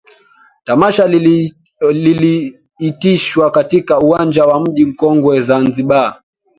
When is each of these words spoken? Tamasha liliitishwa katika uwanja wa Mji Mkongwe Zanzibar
Tamasha 0.63 1.07
liliitishwa 1.91 3.51
katika 3.51 3.99
uwanja 3.99 4.45
wa 4.45 4.59
Mji 4.59 4.85
Mkongwe 4.85 5.41
Zanzibar 5.41 6.21